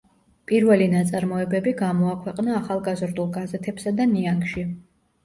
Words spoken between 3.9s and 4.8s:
და „ნიანგში“.